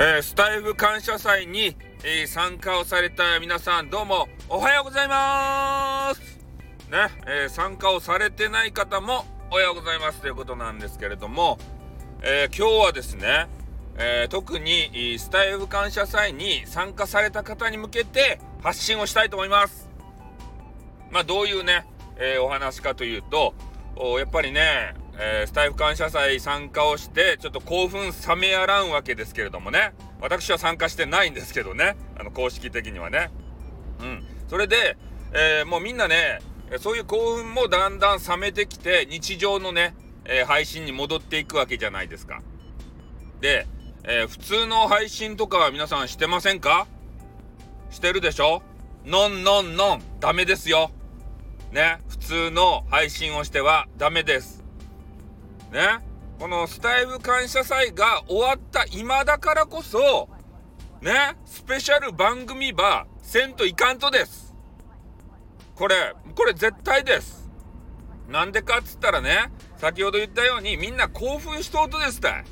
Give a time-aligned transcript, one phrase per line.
[0.00, 1.74] えー、スタイフ感謝祭に、
[2.04, 6.20] えー、参加をされた皆さんどうもおはようございます。
[6.88, 11.58] ね、えー、参加をされてない方もおはようございますということなんですけれども、
[12.22, 13.48] え今日はですね、
[13.96, 19.90] え特にスタイフ感謝祭に参加された方に向けて発信をしたいと思います。
[21.10, 21.84] まあどういうね、
[22.18, 23.52] えお話かというと
[24.16, 29.92] やっぱりねえー、スタイフ感謝祭参加をして、ちょっと興奮冷めやらんわけですけれどもね。
[30.20, 31.96] 私は参加してないんですけどね。
[32.18, 33.30] あの、公式的にはね。
[34.00, 34.24] うん。
[34.48, 34.96] それで、
[35.32, 36.38] えー、もうみんなね、
[36.78, 39.94] そういう興奮もだんだん冷めてきて、日常のね、
[40.24, 42.42] えー、配信に戻っていくわけじゃないですか。
[43.40, 43.66] で、
[44.04, 46.86] え普通の配信とかは皆さんしてませんか？
[47.90, 48.62] してるでしょ？
[49.04, 50.90] ノンノンノン、ダメですよ。
[51.72, 54.57] ね、普通の配信をしてはダメです。
[55.72, 56.00] ね、
[56.38, 60.28] このスタイル感謝祭が終わった今だからこそ、
[61.02, 64.54] ね、スペシャル番組ばせんといかんとです。
[65.74, 67.48] これ、これ絶対です。
[68.28, 72.44] なんでかっつったらね、先ほど言ったようにみんな興奮しとうとですたい。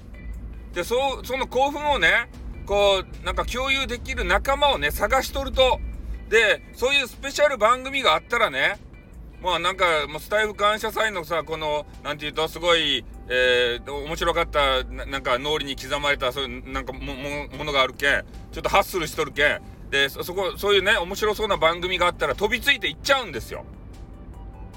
[0.74, 2.28] で、そ、その興奮をね、
[2.66, 5.80] こう、なんか共有できる仲間をね、探しとると、
[6.28, 8.78] で、そういうスペシャル番組があったらね、
[9.46, 16.98] まあなんかもうスタイフ感謝祭のさこのなんていうとすごい、えー、面白かったなんか脳裏に刻まれたそういうなんかも
[17.56, 23.64] ものがあるけんちょっとハッスルしとるけんでそこそういうね面白そうな番組があったら飛びついていっちゃうんですよ。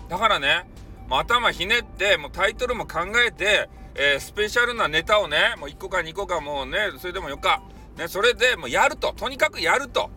[0.07, 0.69] だからね
[1.07, 7.63] もう頭ひねってもうタイトルも考えて、えー、スペシャルなネタをねもう1個か2個かもうねそれでもよか、
[7.97, 9.13] ね、それでもうやると。
[9.13, 10.11] とにかくやると。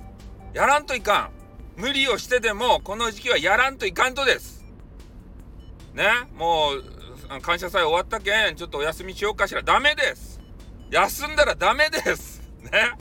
[0.53, 1.42] やらんといかん。
[1.77, 4.65] 無理をしてでもこの時期はやらんといかんとです。
[5.95, 6.05] ね？
[6.35, 9.63] もう感謝祭終わったけんちょっとお休みしようかしら。
[9.63, 10.41] ダメです。
[10.91, 12.43] 休んだらダメです。
[12.61, 12.93] ね？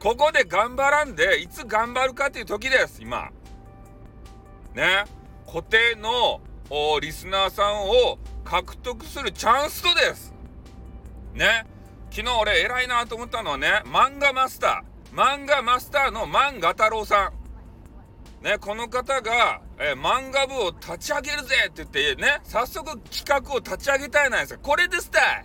[0.00, 3.30] ここで頑張らんでいつ頑張るかっていう時です今。
[4.74, 5.04] ね？
[5.46, 6.40] 固定の
[7.00, 10.34] リスナーさんを獲得するチャンスとです。
[11.34, 11.66] ね？
[12.10, 15.16] 昨日俺偉いなと思ったのはね漫画マスター。
[15.16, 17.37] 漫画マスターの漫画太郎さん。
[18.42, 24.60] ね、この方が、えー、漫画部を立ち上げるぜって言ってね、早速企画を立ち上げたいなんですよ。
[24.62, 25.44] これですたい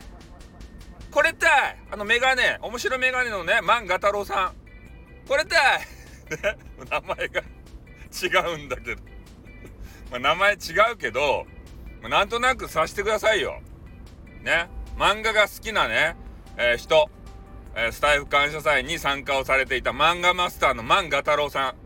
[1.11, 5.27] これたいあのメガネ、面白メガネのね、漫画太郎さん。
[5.27, 6.57] これたいね、
[6.89, 7.41] 名前が
[8.51, 9.01] 違うんだけど
[10.11, 10.55] まあ、名前違
[10.93, 11.45] うけど、
[12.01, 13.59] まあ、なんとなくさしてくださいよ。
[14.43, 14.69] ね。
[14.95, 16.15] 漫画が好きなね、
[16.55, 17.09] えー、人、
[17.75, 21.82] えー、スタイフ感謝祭に参加をされていた漫画マスターの漫画太郎さん。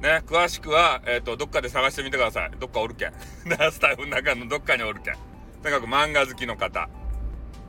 [0.00, 2.50] ね、詳しくは、えっ、ー、と、どっかで探してみてください。
[2.58, 3.12] どっかおるけん。
[3.70, 5.14] スタイフの中のどっかにおるけん。
[5.62, 6.88] とにかく漫画好きの方。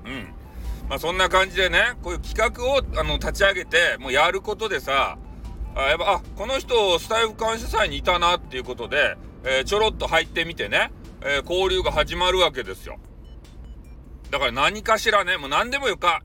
[0.05, 0.33] うん。
[0.87, 5.17] まあそんな感じでね、こういう企画をあの立ち上げて、もうやることでさ、
[5.75, 10.91] あ、やっぱ、あ、この人、スタイフ感謝祭にいたなっていうことで、えー、ちょろっと入ってみてね、
[11.21, 12.97] えー、交流が始まるわけですよ。
[14.29, 16.23] だから何かしらね、もう何でもよか。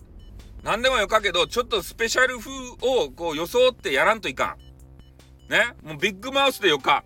[0.62, 4.65] 何でもよかけど、ちょっとスペシャル風をこう装ってやらんといかん。
[5.48, 7.04] ね、もうビッグマウスでよか。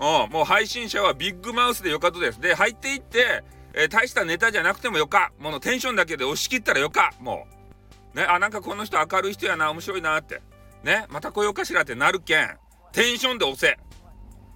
[0.00, 2.40] うん、もう配信者はビッグマウスでよかとです。
[2.40, 3.42] で、入っていって、
[3.74, 5.32] えー、大したネタじゃなくてもよか。
[5.38, 7.12] もうテンションだけで押し切ったらよか。
[7.20, 7.46] も
[8.14, 8.16] う。
[8.16, 10.40] ね、あ、なんかこの人明るい人やな、面白いなって。
[10.82, 12.56] ね、また来ようかしらってなるけん。
[12.92, 13.78] テンションで押せ。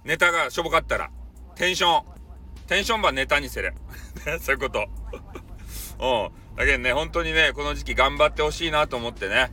[0.03, 1.09] ネタがしょぼかったら。
[1.55, 2.05] テンション。
[2.67, 3.71] テンションばネタにせれ。
[4.25, 4.87] ね、そういうこと。
[5.99, 6.57] うん。
[6.57, 9.51] だけどね、本当にね、この時期頑張ってほしいなと思ってね。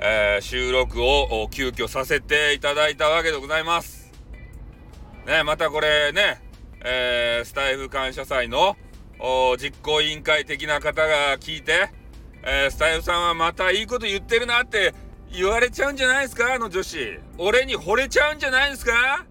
[0.00, 4.12] えー、収録を急遽させていただいたわけでございます。
[5.26, 6.42] ね、またこれね、
[6.84, 8.76] えー、スタイフ感謝祭の
[9.58, 11.88] 実行委員会的な方が聞いて、
[12.42, 14.94] えー、スタイフさんはまたいいこと言ってるなって
[15.32, 17.18] 言われちゃうんじゃないですかあの女子。
[17.38, 19.24] 俺に惚れちゃうんじゃないですか？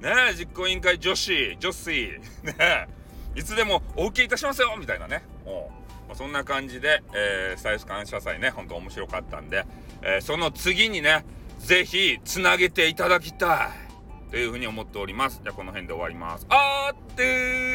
[0.00, 1.90] ね実行委員会女子、女子。
[2.42, 2.88] ね
[3.36, 5.22] いつでもお受けいたしますよみたいなね。
[6.10, 9.64] まあ、そんな感じで、えー、スタイス感謝祭ね、ほんと面白かったんで、
[10.02, 11.24] えー、その次にね、
[11.60, 14.30] ぜひ、つなげていただきたい。
[14.32, 15.40] というふうに思っております。
[15.40, 16.46] じゃあ、この辺で終わります。
[16.48, 17.69] あーってー